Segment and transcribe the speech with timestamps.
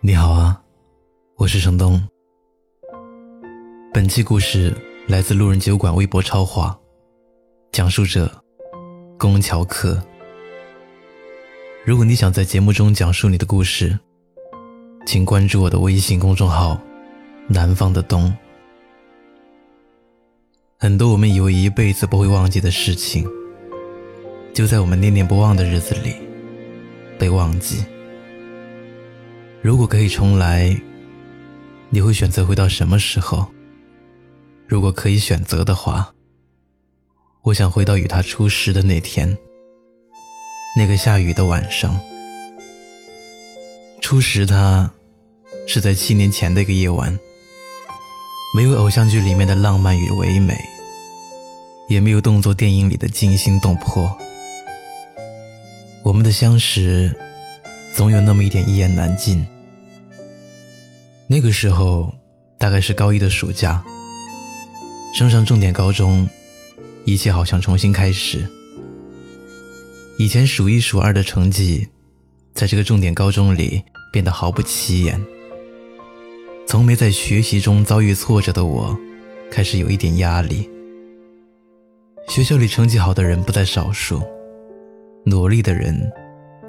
[0.00, 0.62] 你好啊，
[1.34, 2.00] 我是程东。
[3.92, 4.72] 本期故事
[5.08, 6.78] 来自路人酒馆微博超话，
[7.72, 8.30] 讲述者
[9.18, 10.00] 宫桥客。
[11.84, 13.98] 如果你想在节目中讲述你的故事，
[15.04, 16.80] 请关注我的微信公众号
[17.50, 18.32] “南方的冬”。
[20.78, 23.26] 很多我们以为一辈子不会忘记的事情，
[24.54, 26.14] 就在我们念念不忘的日子里
[27.18, 27.84] 被忘记。
[29.60, 30.80] 如果可以重来，
[31.90, 33.46] 你会选择回到什么时候？
[34.68, 36.14] 如果可以选择的话，
[37.42, 39.36] 我想回到与他初识的那天，
[40.76, 41.98] 那个下雨的晚上。
[44.00, 44.90] 初识他，
[45.66, 47.18] 是在七年前的一个夜晚，
[48.54, 50.56] 没有偶像剧里面的浪漫与唯美，
[51.88, 54.16] 也没有动作电影里的惊心动魄。
[56.04, 57.12] 我们的相识。
[57.98, 59.44] 总有那么一点一言难尽。
[61.26, 62.14] 那个时候，
[62.56, 63.84] 大概是高一的暑假，
[65.12, 66.28] 升上重点高中，
[67.04, 68.48] 一切好像重新开始。
[70.16, 71.88] 以前数一数二的成绩，
[72.54, 73.82] 在这个重点高中里
[74.12, 75.20] 变得毫不起眼。
[76.68, 78.96] 从没在学习中遭遇挫折的我，
[79.50, 80.70] 开始有一点压力。
[82.28, 84.22] 学校里成绩好的人不在少数，
[85.26, 86.08] 努力的人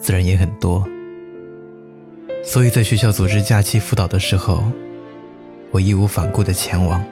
[0.00, 0.88] 自然也很多。
[2.48, 4.64] 所以在学校组织假期辅导的时候，
[5.70, 7.04] 我义无反顾地前往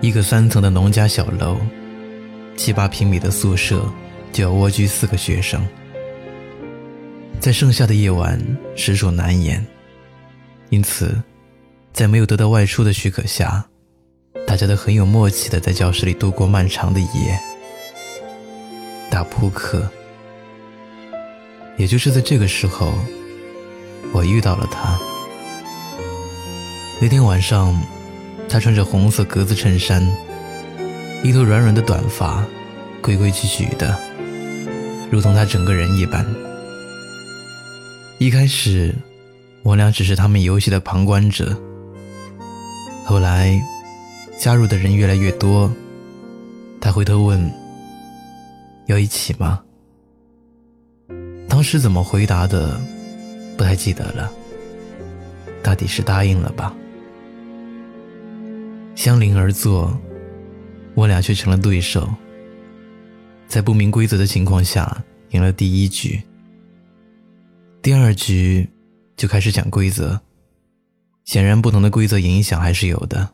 [0.00, 1.58] 一个三层的农家小楼，
[2.56, 3.84] 七八平米的宿舍
[4.32, 5.62] 就要蜗居四个学生。
[7.38, 8.42] 在盛夏的夜晚，
[8.74, 9.62] 实属难言，
[10.70, 11.14] 因此，
[11.92, 13.62] 在没有得到外出的许可下，
[14.46, 17.38] 大家都很有默契地在教室里度过漫长的一夜，
[19.10, 19.86] 打扑克。
[21.76, 22.94] 也就是在这个时候。
[24.12, 24.98] 我遇到了他。
[27.00, 27.78] 那天晚上，
[28.48, 30.02] 他穿着红色格子衬衫，
[31.22, 32.42] 一头软软的短发，
[33.02, 33.98] 规规矩矩的，
[35.10, 36.24] 如同他整个人一般。
[38.18, 38.94] 一开始，
[39.62, 41.54] 我俩只是他们游戏的旁观者。
[43.04, 43.60] 后来，
[44.38, 45.70] 加入的人越来越多，
[46.80, 47.52] 他回头问
[48.88, 49.60] ：“要一起吗？”
[51.46, 52.80] 当时怎么回答的？
[53.56, 54.30] 不太记得了，
[55.62, 56.74] 大抵是答应了吧。
[58.94, 59.98] 相邻而坐，
[60.94, 62.08] 我俩却成了对手。
[63.48, 66.20] 在不明规则的情况下，赢了第一局。
[67.80, 68.68] 第二局
[69.16, 70.20] 就开始讲规则，
[71.24, 73.30] 显然不同的规则影响还是有的。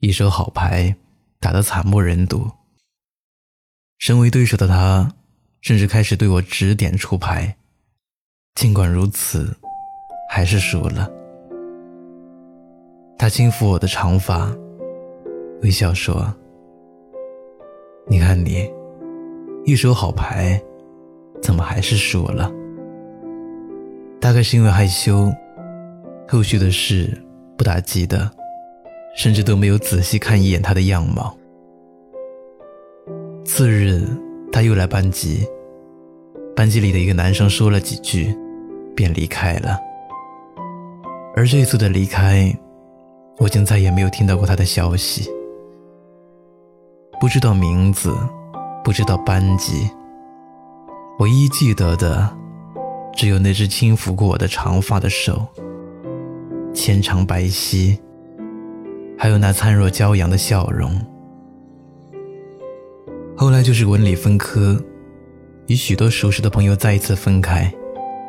[0.00, 0.96] 一手好牌
[1.40, 2.50] 打得惨不忍睹，
[3.98, 5.14] 身为对手的他，
[5.60, 7.56] 甚至开始对我指点出牌。
[8.58, 9.54] 尽管如此，
[10.28, 11.08] 还是输了。
[13.16, 14.52] 他轻抚我的长发，
[15.62, 16.26] 微笑说
[18.10, 18.68] ：“你看你，
[19.64, 20.60] 一手好牌，
[21.40, 22.50] 怎么还是输了？
[24.20, 25.32] 大概是因为害羞，
[26.26, 27.16] 后续的事
[27.56, 28.28] 不大记得，
[29.16, 31.32] 甚至都没有仔细看一眼他的样貌。”
[33.46, 34.02] 次日，
[34.50, 35.46] 他又来班级，
[36.56, 38.36] 班级里的一个男生说了几句。
[38.98, 39.78] 便离开了，
[41.36, 42.52] 而这次的离开，
[43.38, 45.30] 我竟再也没有听到过他的消息。
[47.20, 48.12] 不知道名字，
[48.82, 49.88] 不知道班级，
[51.20, 52.28] 唯一记得的，
[53.14, 55.46] 只有那只轻抚过我的长发的手，
[56.74, 57.96] 纤长白皙，
[59.16, 60.90] 还有那灿若骄阳的笑容。
[63.36, 64.76] 后来就是文理分科，
[65.68, 67.72] 与许多熟识的朋友再一次分开。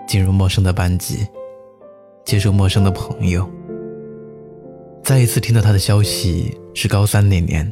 [0.10, 1.20] 进入陌生的班级，
[2.26, 3.48] 接受陌生的朋友。
[5.04, 7.72] 再一次听到他的消息是高三那年，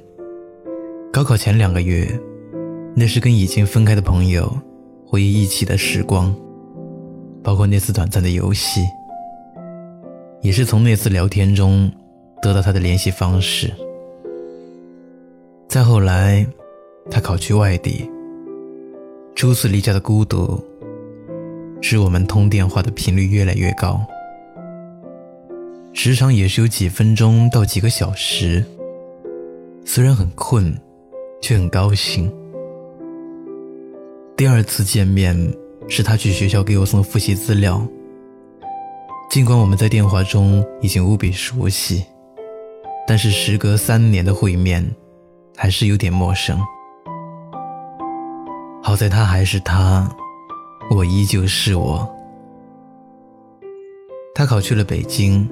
[1.11, 2.07] 高考前两个月，
[2.95, 4.55] 那是跟已经分开的朋友
[5.03, 6.31] 回忆一起的时光，
[7.43, 8.81] 包括那次短暂的游戏，
[10.41, 11.91] 也是从那次聊天中
[12.39, 13.73] 得到他的联系方式。
[15.67, 16.45] 再后来，
[17.09, 18.07] 他考去外地，
[19.33, 20.63] 初次离家的孤独。
[21.81, 23.99] 使我们通电话的频率越来越高，
[25.93, 28.63] 时长也是有几分钟到几个小时。
[29.85, 30.75] 虽然很困，
[31.41, 32.31] 却很高兴。
[34.35, 35.35] 第二次见面
[35.87, 37.81] 是他去学校给我送复习资料。
[39.29, 42.05] 尽管我们在电话中已经无比熟悉，
[43.07, 44.85] 但是时隔三年的会面，
[45.55, 46.59] 还是有点陌生。
[48.83, 50.09] 好在他还是他。
[50.89, 52.07] 我依旧是我。
[54.33, 55.49] 他考去了北京，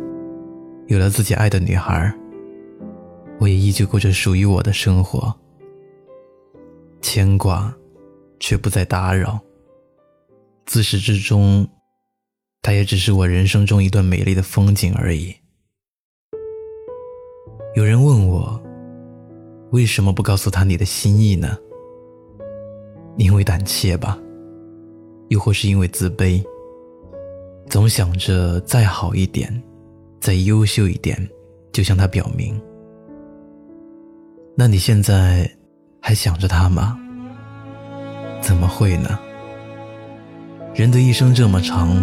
[0.87, 2.13] 有了自己爱的女孩。
[3.39, 5.33] 我也依旧过着属于我的生活，
[7.01, 7.75] 牵挂，
[8.39, 9.37] 却不再打扰。
[10.65, 11.67] 自始至终，
[12.61, 15.35] 他也只是我人生中一段美丽的风景而已。
[17.75, 18.63] 有人问我，
[19.71, 21.57] 为什么不告诉他你的心意呢？
[23.17, 24.17] 因为胆怯吧，
[25.29, 26.43] 又或是因为自卑，
[27.69, 29.61] 总想着再好一点，
[30.19, 31.17] 再优秀一点，
[31.71, 32.59] 就向他表明。
[34.55, 35.49] 那你现在
[35.99, 36.97] 还想着他吗？
[38.41, 39.19] 怎么会呢？
[40.75, 41.97] 人的一生这么长，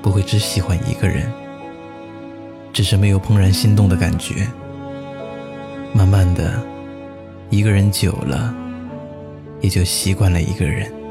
[0.00, 1.30] 不会只喜欢一个人，
[2.72, 4.46] 只是没有怦然心动的感觉。
[5.92, 6.62] 慢慢的，
[7.50, 8.54] 一个人久了，
[9.60, 11.01] 也就习惯了一个人。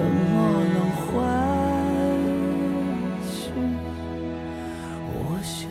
[0.00, 1.12] 怎么能欢
[3.22, 3.52] 喜？
[5.12, 5.68] 我想，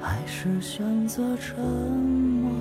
[0.00, 2.52] 还是选择沉默。